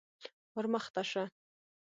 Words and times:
_ور 0.53 0.65
مخته 0.73 1.03
شه. 1.11 1.23